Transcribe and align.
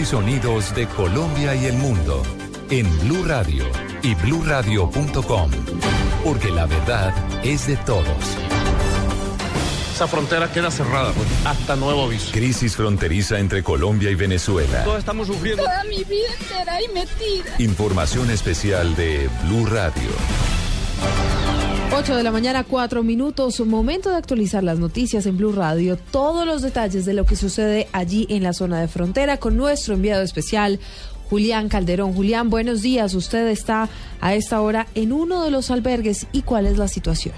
y 0.00 0.04
sonidos 0.06 0.74
de 0.74 0.86
Colombia 0.86 1.54
y 1.54 1.66
el 1.66 1.74
mundo 1.74 2.22
en 2.70 2.86
Blue 3.00 3.22
Radio 3.24 3.64
y 4.02 4.14
bluradio.com, 4.14 5.50
porque 6.24 6.50
la 6.50 6.64
verdad 6.64 7.12
es 7.44 7.66
de 7.66 7.76
todos. 7.76 8.06
Esa 9.94 10.06
frontera 10.06 10.50
queda 10.50 10.70
cerrada 10.70 11.12
pues, 11.12 11.28
hasta 11.44 11.76
nuevo 11.76 12.04
aviso. 12.04 12.32
Crisis 12.32 12.76
fronteriza 12.76 13.38
entre 13.38 13.62
Colombia 13.62 14.10
y 14.10 14.14
Venezuela. 14.14 14.84
Todos 14.84 15.00
estamos 15.00 15.26
sufriendo. 15.26 15.64
Toda 15.64 15.84
mi 15.84 16.02
vida 16.04 16.28
entera 16.40 16.74
ahí 16.74 16.86
metida. 16.94 17.54
Información 17.58 18.30
especial 18.30 18.96
de 18.96 19.28
Blue 19.44 19.66
Radio. 19.66 20.10
8 21.92 22.14
de 22.14 22.22
la 22.22 22.30
mañana, 22.30 22.62
4 22.62 23.02
minutos. 23.02 23.58
Momento 23.66 24.10
de 24.10 24.16
actualizar 24.16 24.62
las 24.62 24.78
noticias 24.78 25.26
en 25.26 25.36
Blue 25.36 25.50
Radio. 25.50 25.98
Todos 25.98 26.46
los 26.46 26.62
detalles 26.62 27.04
de 27.04 27.14
lo 27.14 27.26
que 27.26 27.34
sucede 27.34 27.88
allí 27.92 28.26
en 28.30 28.44
la 28.44 28.52
zona 28.52 28.80
de 28.80 28.86
frontera 28.86 29.38
con 29.38 29.56
nuestro 29.56 29.94
enviado 29.94 30.22
especial, 30.22 30.78
Julián 31.28 31.68
Calderón. 31.68 32.14
Julián, 32.14 32.48
buenos 32.48 32.82
días. 32.82 33.14
Usted 33.14 33.48
está 33.48 33.88
a 34.20 34.34
esta 34.34 34.60
hora 34.60 34.86
en 34.94 35.12
uno 35.12 35.42
de 35.42 35.50
los 35.50 35.72
albergues 35.72 36.28
y 36.30 36.42
cuál 36.42 36.66
es 36.66 36.78
la 36.78 36.86
situación. 36.86 37.34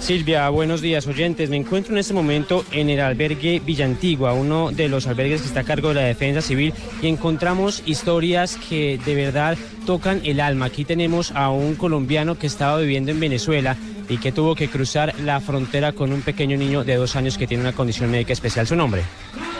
Silvia, 0.00 0.48
buenos 0.48 0.80
días 0.80 1.06
oyentes. 1.06 1.50
Me 1.50 1.56
encuentro 1.56 1.92
en 1.92 1.98
este 1.98 2.14
momento 2.14 2.64
en 2.72 2.88
el 2.88 3.00
albergue 3.00 3.60
Villantigua, 3.64 4.32
uno 4.32 4.70
de 4.70 4.88
los 4.88 5.06
albergues 5.06 5.42
que 5.42 5.48
está 5.48 5.60
a 5.60 5.64
cargo 5.64 5.88
de 5.88 5.96
la 5.96 6.00
defensa 6.02 6.40
civil 6.40 6.72
y 7.02 7.08
encontramos 7.08 7.82
historias 7.84 8.56
que 8.56 8.98
de 9.04 9.14
verdad 9.14 9.58
tocan 9.86 10.20
el 10.24 10.40
alma. 10.40 10.66
Aquí 10.66 10.84
tenemos 10.84 11.32
a 11.32 11.50
un 11.50 11.74
colombiano 11.74 12.38
que 12.38 12.46
estaba 12.46 12.78
viviendo 12.78 13.10
en 13.10 13.20
Venezuela 13.20 13.76
y 14.08 14.18
que 14.18 14.32
tuvo 14.32 14.54
que 14.54 14.68
cruzar 14.68 15.14
la 15.20 15.40
frontera 15.40 15.92
con 15.92 16.12
un 16.12 16.22
pequeño 16.22 16.56
niño 16.56 16.84
de 16.84 16.96
dos 16.96 17.14
años 17.16 17.36
que 17.36 17.46
tiene 17.46 17.62
una 17.62 17.74
condición 17.74 18.10
médica 18.10 18.32
especial. 18.32 18.66
¿Su 18.66 18.76
nombre? 18.76 19.02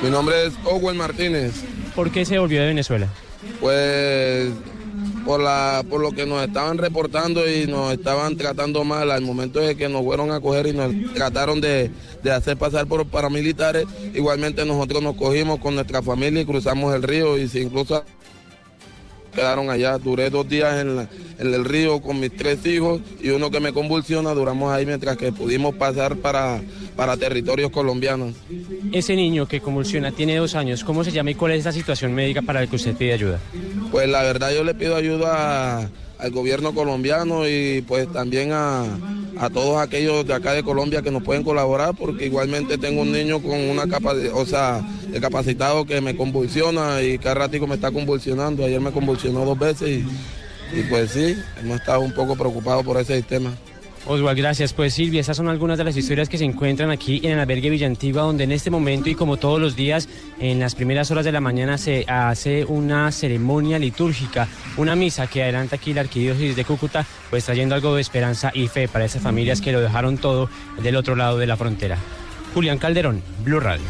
Mi 0.03 0.09
nombre 0.09 0.47
es 0.47 0.55
Owen 0.65 0.97
Martínez. 0.97 1.53
¿Por 1.95 2.11
qué 2.11 2.25
se 2.25 2.39
volvió 2.39 2.61
de 2.63 2.69
Venezuela? 2.69 3.09
Pues 3.61 4.53
por, 5.29 5.43
la, 5.43 5.85
por 5.91 6.01
lo 6.01 6.13
que 6.13 6.25
nos 6.25 6.43
estaban 6.43 6.79
reportando 6.79 7.47
y 7.47 7.67
nos 7.67 7.93
estaban 7.93 8.39
tratando 8.39 8.83
mal 8.83 9.11
al 9.11 9.21
momento 9.21 9.61
de 9.61 9.77
que 9.77 9.87
nos 9.87 10.03
fueron 10.03 10.31
a 10.31 10.41
coger 10.41 10.69
y 10.69 10.73
nos 10.73 10.91
trataron 11.13 11.61
de, 11.61 11.91
de 12.23 12.31
hacer 12.31 12.57
pasar 12.57 12.87
por 12.87 13.07
paramilitares. 13.07 13.85
Igualmente 14.15 14.65
nosotros 14.65 15.03
nos 15.03 15.17
cogimos 15.17 15.59
con 15.59 15.75
nuestra 15.75 16.01
familia 16.01 16.41
y 16.41 16.47
cruzamos 16.47 16.95
el 16.95 17.03
río 17.03 17.37
y 17.37 17.47
si 17.47 17.61
incluso 17.61 18.03
quedaron 19.35 19.71
allá. 19.71 19.99
Duré 19.99 20.31
dos 20.31 20.49
días 20.49 20.81
en, 20.81 20.97
la- 20.97 21.09
en 21.39 21.55
el 21.55 21.65
río 21.65 22.01
con 22.01 22.19
mis 22.21 22.35
tres 22.37 22.65
hijos 22.67 23.01
y 23.21 23.31
uno 23.31 23.51
que 23.51 23.61
me 23.61 23.73
convulsiona. 23.73 24.33
Duramos 24.35 24.73
ahí 24.73 24.85
mientras 24.87 25.17
que 25.17 25.33
pudimos 25.33 25.75
pasar 25.75 26.17
para, 26.17 26.61
para 26.97 27.17
territorios 27.17 27.71
colombianos. 27.71 28.35
Ese 28.93 29.15
niño 29.17 29.47
que 29.47 29.61
convulsiona 29.61 30.11
tiene 30.13 30.37
dos 30.37 30.55
años. 30.55 30.83
¿Cómo 30.85 31.05
se 31.05 31.13
llama 31.13 31.31
y 31.31 31.35
cuál 31.35 31.53
es 31.53 31.65
la 31.65 31.73
situación 31.73 32.15
médica 32.15 32.43
para 32.43 32.61
la 32.61 32.67
que 32.67 32.77
usted 32.77 32.95
pide 32.97 33.13
ayuda? 33.13 33.39
Pues 33.91 34.09
la 34.09 34.23
verdad 34.23 34.53
yo 34.55 34.65
le 34.65 34.75
pido 34.75 34.97
ayuda 34.97 35.89
al 36.19 36.31
gobierno 36.33 36.75
colombiano 36.75 37.47
y 37.49 37.83
pues 37.87 38.13
también 38.13 38.51
a, 38.53 38.83
a 39.39 39.51
todos 39.51 39.79
aquellos 39.79 40.27
de 40.27 40.35
acá 40.35 40.53
de 40.53 40.63
Colombia 40.63 41.03
que 41.03 41.11
nos 41.11 41.23
pueden 41.23 41.45
colaborar 41.45 41.95
porque 41.95 42.27
igualmente 42.27 42.79
tengo 42.79 43.03
un 43.03 43.13
niño 43.13 43.41
con 43.41 43.59
una 43.59 43.87
capa 43.87 44.15
o 44.35 44.45
sea, 44.45 44.83
discapacitado 45.09 45.85
que 45.85 46.01
me 46.01 46.17
convulsiona 46.17 47.03
y 47.03 47.19
cada 47.19 47.35
ratico 47.35 47.67
me 47.67 47.77
está 47.77 47.91
convulsionando. 47.91 48.65
Ayer 48.65 48.81
me 48.81 48.93
convulsionó 48.93 49.45
dos 49.45 49.59
veces 49.59 49.89
y, 49.89 50.79
y 50.79 50.83
pues 50.85 51.13
sí, 51.13 51.37
hemos 51.61 51.81
estado 51.81 52.01
un 52.01 52.13
poco 52.13 52.37
preocupados 52.37 52.85
por 52.85 52.97
ese 52.99 53.17
sistema. 53.17 53.57
Oswald, 54.07 54.39
gracias. 54.39 54.73
Pues 54.73 54.95
Silvia, 54.95 55.21
esas 55.21 55.37
son 55.37 55.49
algunas 55.49 55.79
de 55.79 55.85
las 55.85 55.97
historias 55.97 56.29
que 56.29 56.39
se 56.39 56.45
encuentran 56.45 56.91
aquí 56.91 57.21
en 57.25 57.33
el 57.33 57.41
albergue 57.41 57.71
Villantigua, 57.71 58.23
donde 58.23 58.45
en 58.45 58.53
este 58.53 58.71
momento 58.71 59.09
y 59.11 59.15
como 59.15 59.37
todos 59.37 59.61
los 59.61 59.77
días, 59.77 60.09
en 60.39 60.61
las 60.61 60.75
primeras 60.75 61.11
horas 61.11 61.25
de 61.25 61.33
la 61.33 61.41
mañana 61.41 61.79
se 61.79 62.05
hace 62.09 62.65
una 62.65 63.11
ceremonia 63.13 63.79
litúrgica, 63.79 64.49
una 64.77 64.97
misa 64.97 65.27
que 65.27 65.43
adelanta 65.43 65.77
aquí 65.77 65.93
la 65.93 66.03
arquidiócesis 66.03 66.57
de 66.57 66.65
Cúcuta, 66.65 67.07
pues 67.31 67.45
trayendo 67.45 67.75
algo 67.75 67.95
de 67.95 68.01
esperanza 68.01 68.51
y 68.55 68.69
fe 68.69 68.89
para 68.89 69.05
esas 69.05 69.23
familias 69.23 69.61
que 69.61 69.73
lo 69.73 69.81
dejaron 69.81 70.19
todo 70.19 70.49
del 70.83 70.97
otro 70.97 71.17
lado 71.17 71.39
de 71.39 71.47
la 71.47 71.57
frontera. 71.57 71.99
Julián 72.55 72.79
Calderón, 72.79 73.23
Blue 73.45 73.61
Radio. 73.61 73.85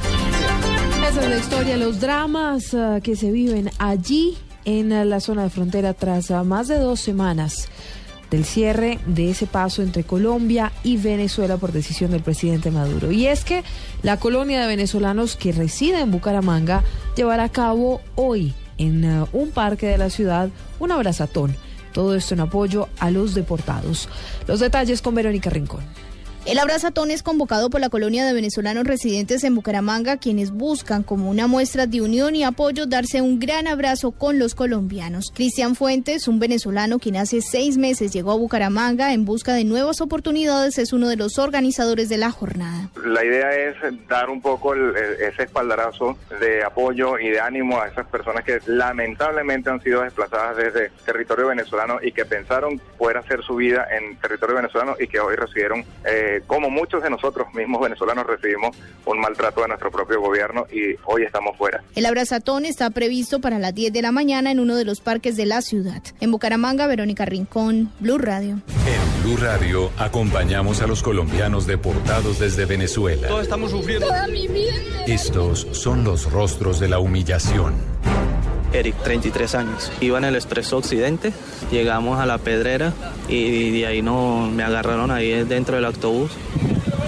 Esa 1.09 1.23
es 1.23 1.29
la 1.31 1.37
historia, 1.39 1.77
los 1.77 2.01
dramas 2.01 2.75
ah, 2.75 2.99
que 3.03 3.17
se 3.17 3.31
viven 3.31 3.71
allí 3.79 4.37
en 4.65 5.09
la 5.09 5.21
zona 5.21 5.45
de 5.45 5.51
frontera 5.51 5.95
tras 5.95 6.31
ah, 6.31 6.45
más 6.45 6.69
de 6.69 6.79
dos 6.79 7.01
semanas 7.01 7.69
del 8.31 8.45
cierre 8.45 8.99
de 9.07 9.31
ese 9.31 9.47
paso 9.47 9.83
entre 9.83 10.05
Colombia 10.05 10.73
y 10.83 10.97
Venezuela 10.97 11.57
por 11.57 11.73
decisión 11.73 12.11
del 12.11 12.23
presidente 12.23 12.71
Maduro. 12.71 13.11
Y 13.11 13.27
es 13.27 13.45
que 13.45 13.65
la 14.03 14.19
colonia 14.19 14.61
de 14.61 14.67
venezolanos 14.67 15.37
que 15.37 15.53
reside 15.53 16.01
en 16.01 16.11
Bucaramanga 16.11 16.83
llevará 17.17 17.45
a 17.45 17.49
cabo 17.53 18.01
hoy 18.15 18.55
en 18.77 19.05
ah, 19.05 19.27
un 19.33 19.51
parque 19.51 19.87
de 19.87 19.99
la 19.99 20.11
ciudad 20.11 20.51
un 20.79 20.93
abrazatón. 20.93 21.55
Todo 21.93 22.15
esto 22.15 22.35
en 22.35 22.41
apoyo 22.41 22.89
a 22.99 23.11
los 23.11 23.35
deportados. 23.35 24.09
Los 24.47 24.61
detalles 24.61 25.03
con 25.03 25.15
Verónica 25.15 25.51
Rincón. 25.51 25.81
El 26.49 26.59
abrazatón 26.59 27.11
es 27.11 27.23
convocado 27.23 27.69
por 27.69 27.79
la 27.83 27.91
colonia 27.91 28.25
de 28.25 28.33
venezolanos 28.33 28.85
residentes 28.87 29.45
en 29.45 29.55
Bucaramanga, 29.55 30.17
quienes 30.17 30.51
buscan 30.51 31.03
como 31.03 31.29
una 31.29 31.47
muestra 31.47 31.87
de 31.87 32.01
unión 32.01 32.35
y 32.35 32.43
apoyo 32.43 32.87
darse 32.87 33.21
un 33.21 33.39
gran 33.39 33.67
abrazo 33.67 34.13
con 34.13 34.39
los 34.39 34.55
colombianos. 34.55 35.31
Cristian 35.35 35.75
Fuentes, 35.77 36.27
un 36.27 36.39
venezolano 36.39 36.99
quien 37.01 37.17
hace 37.17 37.43
seis 37.43 37.77
meses 37.77 38.15
llegó 38.15 38.33
a 38.33 38.37
Bucaramanga 38.37 39.13
en 39.13 39.27
busca 39.27 39.53
de 39.53 39.65
nuevas 39.65 40.01
oportunidades, 40.01 40.79
es 40.79 40.95
uno 40.95 41.11
de 41.11 41.17
los 41.17 41.39
organizadores 41.39 42.09
de 42.09 42.17
la 42.17 42.31
jornada. 42.31 42.89
La 43.05 43.23
idea 43.23 43.51
es 43.55 43.77
dar 44.09 44.31
un 44.31 44.41
poco 44.41 44.73
el- 44.73 44.97
ese 44.97 45.43
espaldarazo 45.43 46.17
de 46.41 46.65
apoyo 46.65 47.19
y 47.19 47.29
de 47.29 47.41
ánimo 47.41 47.79
a 47.79 47.89
esas 47.89 48.07
personas 48.07 48.43
que 48.45 48.59
lamentablemente 48.65 49.69
han 49.69 49.83
sido 49.83 50.01
desplazadas 50.01 50.57
desde 50.57 50.91
territorio 51.05 51.49
venezolano 51.49 51.99
y 52.03 52.11
que 52.13 52.25
pensaron 52.25 52.81
poder 52.97 53.19
hacer 53.19 53.43
su 53.45 53.57
vida 53.57 53.87
en 53.95 54.17
territorio 54.17 54.57
venezolano 54.57 54.97
y 54.99 55.07
que 55.09 55.21
hoy 55.21 55.37
recibieron, 55.37 55.85
eh, 56.07 56.37
como 56.47 56.71
muchos 56.71 57.03
de 57.03 57.11
nosotros 57.11 57.53
mismos 57.55 57.81
venezolanos 57.81 58.27
recibimos 58.27 58.77
un 59.05 59.21
maltrato 59.21 59.63
de 59.63 59.69
nuestro 59.69 59.91
propio 59.91 60.21
gobierno 60.21 60.67
y 60.73 60.97
hoy 61.07 61.25
estamos 61.25 61.57
fuera. 61.57 61.83
El 61.95 62.07
abrazatón 62.07 62.65
está 62.65 62.91
previsto 62.91 63.41
para 63.41 63.59
las 63.59 63.75
10 63.75 63.93
de 63.93 64.03
la 64.03 64.13
mañana 64.13 64.51
en 64.51 64.61
uno 64.61 64.77
de 64.77 64.85
los 64.85 65.01
parques 65.01 65.37
de 65.37 65.47
la 65.47 65.63
ciudad. 65.63 66.03
En 66.21 66.31
Bucaramanga, 66.31 66.87
Verónica 66.87 67.25
Rincón, 67.25 67.93
Blue 68.01 68.19
Radio. 68.19 68.61
En 68.87 69.23
Blue 69.23 69.37
Radio 69.37 69.91
acompañamos 69.99 70.83
a 70.83 70.87
los 70.87 71.03
colombianos 71.03 71.67
deportados 71.67 72.39
desde 72.39 72.65
Venezuela. 72.65 73.29
Todos 73.29 73.43
estamos 73.43 73.71
sufriendo. 73.71 74.07
Toda 74.07 74.27
mi 74.29 74.47
vida. 74.49 74.75
Estos 75.07 75.67
son 75.73 76.05
los 76.05 76.31
rostros 76.31 76.81
de 76.81 76.89
la 76.89 76.99
humillación. 76.99 77.75
Eric, 78.73 78.97
33 79.03 79.55
años. 79.55 79.93
Iba 80.01 80.19
en 80.19 80.25
el 80.25 80.35
Expreso 80.37 80.77
Occidente, 80.77 81.33
llegamos 81.71 82.19
a 82.21 82.27
la 82.27 82.39
Pedrera 82.39 82.93
y 83.29 83.71
de 83.81 83.87
ahí 83.87 84.03
no, 84.03 84.49
me 84.51 84.63
agarraron 84.63 85.11
ahí 85.11 85.45
dentro 85.45 85.77
del 85.77 85.85
autobús 85.85 86.31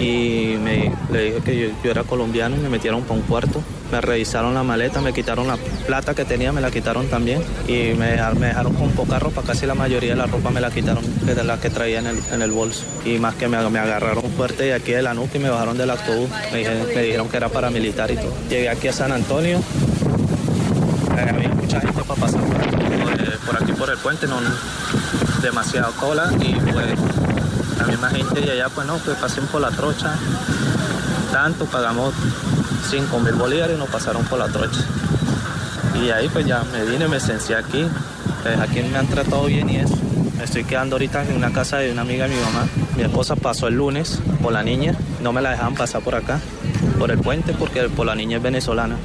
y 0.01 0.57
me, 0.63 0.93
le 1.13 1.25
dije 1.25 1.41
que 1.45 1.75
yo, 1.85 1.91
era 1.91 2.05
colombiano 2.05 2.57
y 2.57 2.61
me 2.61 2.69
metieron 2.71 3.03
para 3.03 3.21
un 3.21 3.23
cuarto. 3.23 3.63
Me 3.93 4.01
revisaron 4.01 4.55
la 4.55 4.63
maleta, 4.63 5.01
me 5.01 5.13
quitaron 5.13 5.49
la 5.49 5.57
plata 5.87 6.15
que 6.15 6.25
tenía, 6.25 6.53
me 6.53 6.61
la 6.61 6.71
quitaron 6.71 7.09
también 7.09 7.43
y 7.67 7.93
me 7.99 8.13
dejaron, 8.13 8.73
con 8.75 8.91
poca 8.93 9.19
ropa, 9.19 9.43
casi 9.43 9.67
la 9.67 9.75
mayoría 9.75 10.11
de 10.11 10.17
la 10.17 10.27
ropa 10.27 10.51
me 10.51 10.61
la 10.61 10.71
quitaron, 10.71 11.05
que 11.27 11.35
de 11.35 11.43
la 11.43 11.61
que 11.61 11.71
traía 11.71 11.99
en 11.99 12.43
el, 12.43 12.51
bolso. 12.53 12.85
Y 13.05 13.19
más 13.19 13.35
que 13.35 13.49
me, 13.49 13.59
me 13.69 13.79
agarraron 13.81 14.23
fuerte 14.31 14.63
de 14.65 14.75
aquí 14.75 14.93
de 14.93 15.03
la 15.03 15.13
nuca 15.13 15.37
y 15.37 15.41
me 15.41 15.51
bajaron 15.51 15.77
del 15.77 15.91
autobús. 15.91 16.31
Me, 16.53 16.59
dijeron- 16.59 17.29
que 17.29 17.37
era 17.37 17.49
paramilitar 17.49 18.11
y 18.11 18.17
todo. 18.17 18.33
Llegué 18.49 18.69
aquí 18.69 18.89
a 18.89 18.93
San 18.93 19.13
Antonio, 19.13 19.61
había 21.29 21.50
mucha 21.71 21.87
gente 21.87 22.03
para 22.03 22.21
pasar 22.21 22.41
por 22.41 22.57
aquí, 22.57 22.75
eh, 22.75 23.39
por 23.47 23.63
aquí 23.63 23.73
por 23.73 23.91
el 23.91 23.99
puente, 23.99 24.27
no 24.27 24.39
demasiada 25.41 25.89
cola 26.01 26.29
y 26.41 26.53
pues 26.55 26.99
la 27.79 27.87
misma 27.87 28.11
gente 28.11 28.41
de 28.41 28.51
allá 28.51 28.69
pues 28.75 28.89
no, 28.89 28.99
pues 28.99 29.17
pasen 29.19 29.47
por 29.47 29.61
la 29.61 29.71
trocha, 29.71 30.17
tanto 31.31 31.67
pagamos 31.67 32.13
5 32.91 33.21
mil 33.21 33.35
bolívares 33.35 33.77
y 33.77 33.79
nos 33.79 33.89
pasaron 33.89 34.25
por 34.25 34.41
la 34.41 34.49
trocha. 34.49 34.81
Y 36.03 36.11
ahí 36.11 36.29
pues 36.29 36.45
ya 36.45 36.65
me 36.73 36.85
vine, 36.85 37.07
me 37.07 37.21
sencé 37.21 37.55
aquí, 37.55 37.87
pues 38.43 38.59
aquí 38.59 38.83
me 38.83 38.99
han 38.99 39.07
tratado 39.07 39.45
bien 39.45 39.71
y 39.71 39.77
eso. 39.77 39.97
Me 40.39 40.45
estoy 40.45 40.65
quedando 40.65 40.97
ahorita 40.97 41.23
en 41.23 41.37
una 41.37 41.53
casa 41.53 41.79
de 41.79 41.93
una 41.93 42.03
amiga 42.03 42.27
de 42.27 42.35
mi 42.35 42.41
mamá. 42.41 42.67
Mi 42.97 43.05
esposa 43.05 43.37
pasó 43.37 43.69
el 43.69 43.75
lunes 43.75 44.19
por 44.43 44.53
la 44.53 44.65
niña, 44.65 44.97
no 45.23 45.33
me 45.33 45.41
la 45.41 45.51
dejaban 45.51 45.77
pasar 45.77 46.03
por 46.03 46.17
acá, 46.17 46.41
por 46.99 47.13
el 47.13 47.19
puente, 47.19 47.53
porque 47.53 47.89
por 47.89 48.07
la 48.07 48.17
niña 48.17 48.39
es 48.39 48.43
venezolana. 48.43 48.97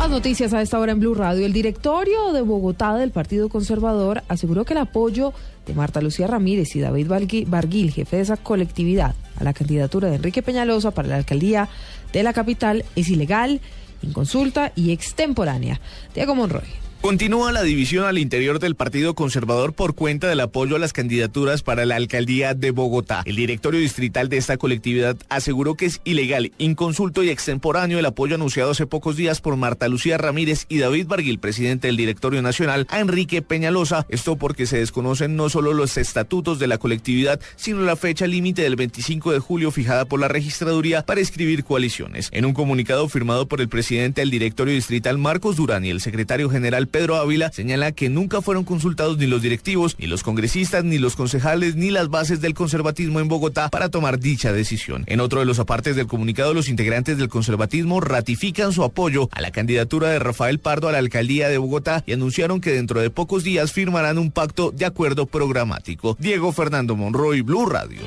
Más 0.00 0.08
noticias 0.08 0.54
a 0.54 0.62
esta 0.62 0.78
hora 0.80 0.92
en 0.92 0.98
Blue 1.00 1.12
Radio. 1.14 1.44
El 1.44 1.52
directorio 1.52 2.32
de 2.32 2.40
Bogotá 2.40 2.94
del 2.94 3.10
Partido 3.10 3.50
Conservador 3.50 4.22
aseguró 4.28 4.64
que 4.64 4.72
el 4.72 4.78
apoyo 4.78 5.34
de 5.66 5.74
Marta 5.74 6.00
Lucía 6.00 6.26
Ramírez 6.26 6.74
y 6.74 6.80
David 6.80 7.06
Bargui- 7.06 7.44
Barguil, 7.46 7.92
jefe 7.92 8.16
de 8.16 8.22
esa 8.22 8.38
colectividad, 8.38 9.14
a 9.36 9.44
la 9.44 9.52
candidatura 9.52 10.08
de 10.08 10.16
Enrique 10.16 10.40
Peñalosa 10.40 10.90
para 10.92 11.06
la 11.08 11.16
alcaldía 11.16 11.68
de 12.14 12.22
la 12.22 12.32
capital 12.32 12.86
es 12.96 13.10
ilegal, 13.10 13.60
inconsulta 14.00 14.72
y 14.74 14.92
extemporánea. 14.92 15.82
Diego 16.14 16.34
Monroy. 16.34 16.64
Continúa 17.00 17.50
la 17.50 17.62
división 17.62 18.04
al 18.04 18.18
interior 18.18 18.58
del 18.58 18.74
Partido 18.74 19.14
Conservador 19.14 19.72
por 19.72 19.94
cuenta 19.94 20.28
del 20.28 20.40
apoyo 20.40 20.76
a 20.76 20.78
las 20.78 20.92
candidaturas 20.92 21.62
para 21.62 21.86
la 21.86 21.96
alcaldía 21.96 22.52
de 22.52 22.72
Bogotá. 22.72 23.22
El 23.24 23.36
directorio 23.36 23.80
distrital 23.80 24.28
de 24.28 24.36
esta 24.36 24.58
colectividad 24.58 25.16
aseguró 25.30 25.76
que 25.76 25.86
es 25.86 26.02
ilegal, 26.04 26.52
inconsulto 26.58 27.24
y 27.24 27.30
extemporáneo 27.30 27.98
el 27.98 28.04
apoyo 28.04 28.34
anunciado 28.34 28.72
hace 28.72 28.86
pocos 28.86 29.16
días 29.16 29.40
por 29.40 29.56
Marta 29.56 29.88
Lucía 29.88 30.18
Ramírez 30.18 30.66
y 30.68 30.76
David 30.76 31.06
Barguil, 31.06 31.38
presidente 31.38 31.86
del 31.86 31.96
directorio 31.96 32.42
nacional, 32.42 32.86
a 32.90 33.00
Enrique 33.00 33.40
Peñalosa. 33.40 34.04
Esto 34.10 34.36
porque 34.36 34.66
se 34.66 34.76
desconocen 34.76 35.36
no 35.36 35.48
solo 35.48 35.72
los 35.72 35.96
estatutos 35.96 36.58
de 36.58 36.66
la 36.66 36.76
colectividad, 36.76 37.40
sino 37.56 37.80
la 37.80 37.96
fecha 37.96 38.26
límite 38.26 38.60
del 38.60 38.76
25 38.76 39.32
de 39.32 39.38
julio 39.38 39.70
fijada 39.70 40.04
por 40.04 40.20
la 40.20 40.28
registraduría 40.28 41.06
para 41.06 41.22
escribir 41.22 41.64
coaliciones. 41.64 42.28
En 42.30 42.44
un 42.44 42.52
comunicado 42.52 43.08
firmado 43.08 43.48
por 43.48 43.62
el 43.62 43.70
presidente 43.70 44.20
del 44.20 44.30
directorio 44.30 44.74
distrital 44.74 45.16
Marcos 45.16 45.56
Durán 45.56 45.86
y 45.86 45.88
el 45.88 46.02
secretario 46.02 46.50
general 46.50 46.88
Pedro 46.90 47.16
Ávila 47.16 47.50
señala 47.52 47.92
que 47.92 48.08
nunca 48.08 48.42
fueron 48.42 48.64
consultados 48.64 49.18
ni 49.18 49.26
los 49.26 49.42
directivos, 49.42 49.96
ni 49.98 50.06
los 50.06 50.22
congresistas, 50.22 50.84
ni 50.84 50.98
los 50.98 51.16
concejales, 51.16 51.76
ni 51.76 51.90
las 51.90 52.08
bases 52.08 52.40
del 52.40 52.54
conservatismo 52.54 53.20
en 53.20 53.28
Bogotá 53.28 53.68
para 53.68 53.88
tomar 53.88 54.18
dicha 54.18 54.52
decisión. 54.52 55.04
En 55.06 55.20
otro 55.20 55.40
de 55.40 55.46
los 55.46 55.58
apartes 55.58 55.96
del 55.96 56.06
comunicado, 56.06 56.54
los 56.54 56.68
integrantes 56.68 57.18
del 57.18 57.28
conservatismo 57.28 58.00
ratifican 58.00 58.72
su 58.72 58.84
apoyo 58.84 59.28
a 59.32 59.40
la 59.40 59.50
candidatura 59.50 60.08
de 60.08 60.18
Rafael 60.18 60.58
Pardo 60.58 60.88
a 60.88 60.92
la 60.92 60.98
alcaldía 60.98 61.48
de 61.48 61.58
Bogotá 61.58 62.02
y 62.06 62.12
anunciaron 62.12 62.60
que 62.60 62.72
dentro 62.72 63.00
de 63.00 63.10
pocos 63.10 63.44
días 63.44 63.72
firmarán 63.72 64.18
un 64.18 64.30
pacto 64.30 64.70
de 64.70 64.84
acuerdo 64.84 65.26
programático. 65.26 66.16
Diego 66.18 66.52
Fernando 66.52 66.96
Monroy, 66.96 67.42
Blue 67.42 67.66
Radio. 67.66 68.00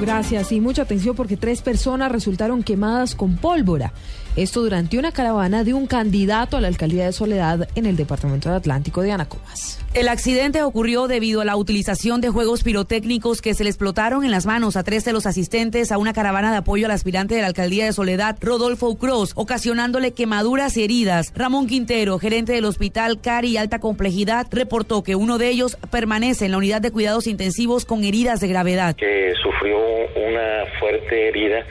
Gracias 0.00 0.52
y 0.52 0.60
mucha 0.60 0.82
atención 0.82 1.14
porque 1.14 1.36
tres 1.36 1.62
personas 1.62 2.10
resultaron 2.10 2.62
quemadas 2.62 3.14
con 3.14 3.36
pólvora. 3.36 3.92
Esto 4.36 4.62
durante 4.62 4.98
una 4.98 5.12
caravana 5.12 5.62
de 5.62 5.74
un 5.74 5.86
candidato 5.86 6.56
a 6.56 6.60
la 6.60 6.66
alcaldía 6.66 7.06
de 7.06 7.12
Soledad 7.12 7.68
en 7.76 7.86
el 7.86 7.94
departamento 7.94 8.50
de 8.50 8.56
Atlántico 8.56 9.00
de 9.00 9.12
Anacomas. 9.12 9.78
El 9.94 10.08
accidente 10.08 10.60
ocurrió 10.64 11.06
debido 11.06 11.40
a 11.40 11.44
la 11.44 11.54
utilización 11.54 12.20
de 12.20 12.30
juegos 12.30 12.64
pirotécnicos 12.64 13.40
que 13.40 13.54
se 13.54 13.62
le 13.62 13.70
explotaron 13.70 14.24
en 14.24 14.32
las 14.32 14.44
manos 14.44 14.76
a 14.76 14.82
tres 14.82 15.04
de 15.04 15.12
los 15.12 15.26
asistentes 15.26 15.92
a 15.92 15.98
una 15.98 16.12
caravana 16.12 16.50
de 16.50 16.56
apoyo 16.56 16.86
al 16.86 16.90
aspirante 16.90 17.36
de 17.36 17.42
la 17.42 17.46
alcaldía 17.46 17.84
de 17.84 17.92
Soledad, 17.92 18.36
Rodolfo 18.40 18.88
Ucros, 18.88 19.34
ocasionándole 19.36 20.14
quemaduras 20.14 20.76
y 20.76 20.82
heridas. 20.82 21.32
Ramón 21.36 21.68
Quintero, 21.68 22.18
gerente 22.18 22.54
del 22.54 22.64
hospital 22.64 23.20
Cari 23.20 23.56
Alta 23.56 23.78
Complejidad, 23.78 24.48
reportó 24.50 25.04
que 25.04 25.14
uno 25.14 25.38
de 25.38 25.50
ellos 25.50 25.78
permanece 25.92 26.46
en 26.46 26.50
la 26.50 26.58
unidad 26.58 26.80
de 26.80 26.90
cuidados 26.90 27.28
intensivos 27.28 27.84
con 27.84 28.02
heridas 28.02 28.40
de 28.40 28.48
gravedad. 28.48 28.96
Que 28.96 29.32
sufrió 29.40 29.78
una 29.78 30.64
fuerte 30.80 31.28
herida 31.28 31.64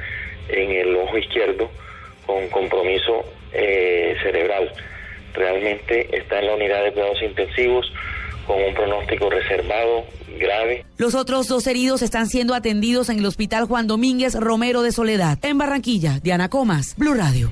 en 0.48 0.72
el 0.72 0.96
ojo 0.96 1.18
izquierdo 1.18 1.70
con 2.26 2.48
compromiso 2.50 3.24
eh, 3.54 4.16
cerebral. 4.24 4.72
Realmente 5.34 6.16
está 6.16 6.40
en 6.40 6.48
la 6.48 6.56
unidad 6.56 6.84
de 6.84 6.92
cuidados 6.92 7.22
intensivos 7.22 7.92
con 8.46 8.62
un 8.62 8.74
pronóstico 8.74 9.30
reservado, 9.30 10.06
grave. 10.40 10.86
Los 10.98 11.16
otros 11.16 11.48
dos 11.48 11.66
heridos 11.68 12.02
están 12.02 12.28
siendo 12.28 12.54
atendidos 12.54 13.10
en 13.10 13.20
el 13.20 13.26
Hospital 13.26 13.66
Juan 13.66 13.88
Domínguez 13.88 14.36
Romero 14.36 14.82
de 14.82 14.92
Soledad. 14.92 15.40
En 15.44 15.58
Barranquilla, 15.58 16.20
Diana 16.22 16.50
Comas, 16.50 16.96
Blue 16.98 17.14
Radio. 17.14 17.52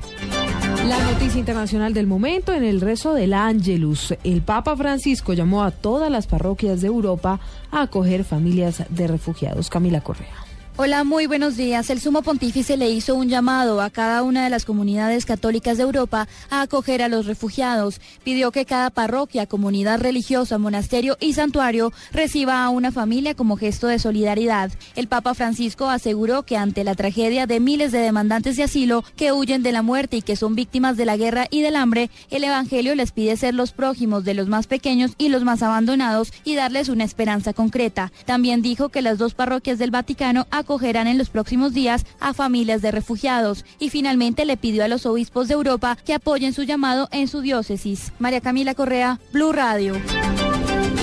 La 0.87 0.97
noticia 0.99 1.39
internacional 1.39 1.93
del 1.93 2.07
momento 2.07 2.53
en 2.53 2.63
el 2.63 2.81
rezo 2.81 3.13
del 3.13 3.33
Ángelus. 3.33 4.15
El 4.23 4.41
Papa 4.41 4.75
Francisco 4.75 5.33
llamó 5.33 5.63
a 5.63 5.71
todas 5.71 6.11
las 6.11 6.27
parroquias 6.27 6.81
de 6.81 6.87
Europa 6.87 7.39
a 7.71 7.83
acoger 7.83 8.23
familias 8.23 8.83
de 8.89 9.07
refugiados. 9.07 9.69
Camila 9.69 10.01
Correa. 10.01 10.50
Hola, 10.77 11.03
muy 11.03 11.27
buenos 11.27 11.57
días. 11.57 11.89
El 11.89 11.99
sumo 11.99 12.21
pontífice 12.21 12.77
le 12.77 12.89
hizo 12.89 13.13
un 13.13 13.27
llamado 13.27 13.81
a 13.81 13.89
cada 13.89 14.23
una 14.23 14.45
de 14.45 14.49
las 14.49 14.63
comunidades 14.63 15.25
católicas 15.25 15.75
de 15.75 15.83
Europa 15.83 16.29
a 16.49 16.61
acoger 16.61 17.03
a 17.03 17.09
los 17.09 17.25
refugiados. 17.25 17.99
Pidió 18.23 18.51
que 18.53 18.65
cada 18.65 18.89
parroquia, 18.89 19.47
comunidad 19.47 19.99
religiosa, 19.99 20.57
monasterio 20.57 21.17
y 21.19 21.33
santuario 21.33 21.91
reciba 22.13 22.63
a 22.63 22.69
una 22.69 22.93
familia 22.93 23.35
como 23.35 23.57
gesto 23.57 23.87
de 23.87 23.99
solidaridad. 23.99 24.71
El 24.95 25.09
Papa 25.09 25.33
Francisco 25.33 25.89
aseguró 25.89 26.43
que 26.43 26.55
ante 26.55 26.85
la 26.85 26.95
tragedia 26.95 27.47
de 27.47 27.59
miles 27.59 27.91
de 27.91 27.99
demandantes 27.99 28.55
de 28.55 28.63
asilo 28.63 29.03
que 29.17 29.33
huyen 29.33 29.63
de 29.63 29.73
la 29.73 29.81
muerte 29.81 30.17
y 30.17 30.21
que 30.21 30.37
son 30.37 30.55
víctimas 30.55 30.95
de 30.95 31.05
la 31.05 31.17
guerra 31.17 31.47
y 31.51 31.61
del 31.61 31.75
hambre, 31.75 32.09
el 32.29 32.45
Evangelio 32.45 32.95
les 32.95 33.11
pide 33.11 33.35
ser 33.35 33.53
los 33.53 33.73
prójimos 33.73 34.23
de 34.23 34.35
los 34.35 34.47
más 34.47 34.67
pequeños 34.67 35.11
y 35.17 35.27
los 35.27 35.43
más 35.43 35.63
abandonados 35.63 36.31
y 36.45 36.55
darles 36.55 36.87
una 36.87 37.03
esperanza 37.03 37.51
concreta. 37.51 38.13
También 38.25 38.61
dijo 38.61 38.87
que 38.87 39.01
las 39.01 39.17
dos 39.17 39.33
parroquias 39.33 39.77
del 39.77 39.91
Vaticano 39.91 40.47
acogerán 40.61 41.07
en 41.07 41.17
los 41.17 41.29
próximos 41.29 41.73
días 41.73 42.05
a 42.19 42.33
familias 42.33 42.81
de 42.81 42.91
refugiados 42.91 43.65
y 43.79 43.89
finalmente 43.89 44.45
le 44.45 44.57
pidió 44.57 44.83
a 44.83 44.87
los 44.87 45.05
obispos 45.05 45.47
de 45.47 45.53
Europa 45.53 45.97
que 46.05 46.13
apoyen 46.13 46.53
su 46.53 46.63
llamado 46.63 47.09
en 47.11 47.27
su 47.27 47.41
diócesis. 47.41 48.13
María 48.19 48.41
Camila 48.41 48.73
Correa, 48.73 49.19
Blue 49.33 49.51
Radio. 49.51 49.95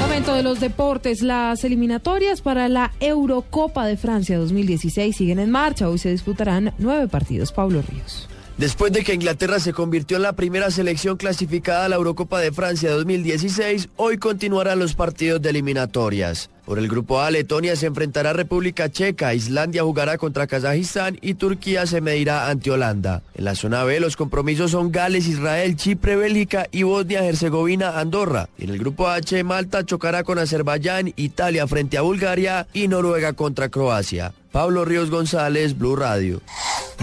Momento 0.00 0.34
de 0.34 0.42
los 0.42 0.60
deportes. 0.60 1.22
Las 1.22 1.64
eliminatorias 1.64 2.40
para 2.40 2.68
la 2.68 2.92
Eurocopa 3.00 3.86
de 3.86 3.96
Francia 3.96 4.38
2016 4.38 5.16
siguen 5.16 5.38
en 5.38 5.50
marcha. 5.50 5.88
Hoy 5.88 5.98
se 5.98 6.10
disputarán 6.10 6.72
nueve 6.78 7.08
partidos. 7.08 7.52
Pablo 7.52 7.82
Ríos. 7.82 8.28
Después 8.58 8.92
de 8.92 9.04
que 9.04 9.14
Inglaterra 9.14 9.60
se 9.60 9.72
convirtió 9.72 10.16
en 10.16 10.24
la 10.24 10.32
primera 10.32 10.72
selección 10.72 11.16
clasificada 11.16 11.84
a 11.84 11.88
la 11.88 11.94
Eurocopa 11.94 12.40
de 12.40 12.50
Francia 12.50 12.90
2016, 12.90 13.88
hoy 13.94 14.18
continuarán 14.18 14.80
los 14.80 14.94
partidos 14.94 15.40
de 15.40 15.50
eliminatorias. 15.50 16.50
Por 16.64 16.80
el 16.80 16.88
grupo 16.88 17.20
A, 17.20 17.30
Letonia 17.30 17.76
se 17.76 17.86
enfrentará 17.86 18.30
a 18.30 18.32
República 18.32 18.90
Checa, 18.90 19.32
Islandia 19.32 19.84
jugará 19.84 20.18
contra 20.18 20.48
Kazajistán 20.48 21.18
y 21.22 21.34
Turquía 21.34 21.86
se 21.86 22.00
medirá 22.00 22.50
ante 22.50 22.72
Holanda. 22.72 23.22
En 23.36 23.44
la 23.44 23.54
zona 23.54 23.84
B, 23.84 24.00
los 24.00 24.16
compromisos 24.16 24.72
son 24.72 24.90
Gales, 24.90 25.28
Israel, 25.28 25.76
Chipre, 25.76 26.16
Bélgica 26.16 26.66
y 26.72 26.82
Bosnia-Herzegovina, 26.82 28.00
Andorra. 28.00 28.48
En 28.58 28.70
el 28.70 28.78
grupo 28.78 29.06
H, 29.06 29.44
Malta 29.44 29.86
chocará 29.86 30.24
con 30.24 30.40
Azerbaiyán, 30.40 31.12
Italia 31.14 31.68
frente 31.68 31.96
a 31.96 32.02
Bulgaria 32.02 32.66
y 32.72 32.88
Noruega 32.88 33.34
contra 33.34 33.68
Croacia. 33.68 34.34
Pablo 34.50 34.84
Ríos 34.84 35.10
González, 35.10 35.78
Blue 35.78 35.94
Radio. 35.94 36.42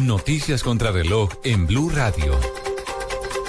Noticias 0.02 0.62
contra 0.62 0.92
reloj 0.92 1.30
en 1.46 1.68
Blue 1.68 1.90
Radio. 1.90 2.38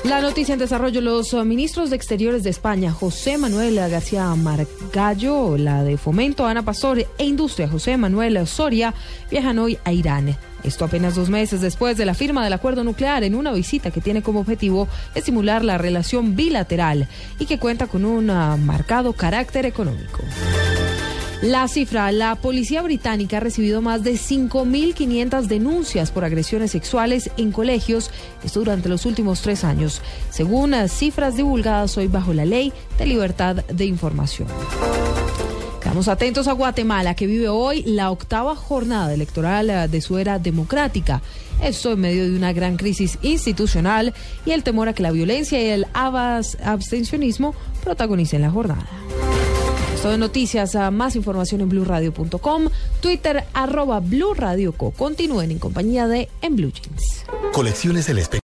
La 0.04 0.20
noticia 0.20 0.52
en 0.52 0.60
desarrollo, 0.60 1.00
los 1.00 1.34
ministros 1.44 1.90
de 1.90 1.96
Exteriores 1.96 2.44
de 2.44 2.50
España, 2.50 2.92
José 2.92 3.36
Manuel 3.36 3.74
García 3.74 4.32
Margallo, 4.36 5.58
la 5.58 5.82
de 5.82 5.96
Fomento, 5.96 6.46
Ana 6.46 6.64
Pastor 6.64 7.00
e 7.00 7.24
Industria, 7.24 7.68
José 7.68 7.96
Manuel 7.96 8.46
Soria, 8.46 8.94
viajan 9.28 9.58
hoy 9.58 9.76
a 9.84 9.92
Irán. 9.92 10.36
Esto 10.62 10.84
apenas 10.84 11.16
dos 11.16 11.30
meses 11.30 11.60
después 11.60 11.96
de 11.96 12.06
la 12.06 12.14
firma 12.14 12.44
del 12.44 12.52
acuerdo 12.52 12.84
nuclear 12.84 13.24
en 13.24 13.34
una 13.34 13.52
visita 13.52 13.90
que 13.90 14.00
tiene 14.00 14.22
como 14.22 14.38
objetivo 14.38 14.86
estimular 15.16 15.64
la 15.64 15.78
relación 15.78 16.36
bilateral 16.36 17.08
y 17.40 17.46
que 17.46 17.58
cuenta 17.58 17.88
con 17.88 18.04
un 18.04 18.26
marcado 18.64 19.12
carácter 19.14 19.66
económico. 19.66 20.20
La 21.42 21.68
cifra, 21.68 22.10
la 22.12 22.34
policía 22.36 22.80
británica 22.80 23.36
ha 23.36 23.40
recibido 23.40 23.82
más 23.82 24.02
de 24.02 24.14
5.500 24.14 25.42
denuncias 25.42 26.10
por 26.10 26.24
agresiones 26.24 26.70
sexuales 26.70 27.30
en 27.36 27.52
colegios, 27.52 28.10
esto 28.42 28.60
durante 28.60 28.88
los 28.88 29.04
últimos 29.04 29.42
tres 29.42 29.62
años, 29.62 30.00
según 30.30 30.70
las 30.70 30.92
cifras 30.92 31.36
divulgadas 31.36 31.96
hoy 31.98 32.06
bajo 32.06 32.32
la 32.32 32.46
ley 32.46 32.72
de 32.98 33.06
libertad 33.06 33.56
de 33.56 33.84
información. 33.84 34.48
Estamos 35.74 36.08
atentos 36.08 36.48
a 36.48 36.52
Guatemala, 36.52 37.14
que 37.14 37.26
vive 37.26 37.48
hoy 37.48 37.82
la 37.84 38.10
octava 38.10 38.56
jornada 38.56 39.12
electoral 39.14 39.90
de 39.90 40.00
su 40.00 40.18
era 40.18 40.38
democrática. 40.38 41.22
Esto 41.62 41.92
en 41.92 42.00
medio 42.00 42.24
de 42.24 42.36
una 42.36 42.52
gran 42.52 42.76
crisis 42.76 43.18
institucional 43.22 44.12
y 44.44 44.50
el 44.50 44.62
temor 44.62 44.88
a 44.88 44.94
que 44.94 45.02
la 45.02 45.12
violencia 45.12 45.62
y 45.62 45.68
el 45.68 45.86
abstencionismo 45.94 47.54
protagonicen 47.84 48.42
la 48.42 48.50
jornada. 48.50 49.05
De 50.06 50.18
noticias, 50.18 50.76
más 50.92 51.16
información 51.16 51.62
en 51.62 51.68
blurradio.com, 51.68 52.68
Twitter 53.00 53.42
arroba 53.52 53.98
blurradioco. 53.98 54.92
Continúen 54.92 55.50
en 55.50 55.58
compañía 55.58 56.06
de 56.06 56.28
En 56.42 56.54
Blue 56.54 56.70
Jeans. 56.72 57.24
Colecciones 57.52 58.08
el 58.08 58.18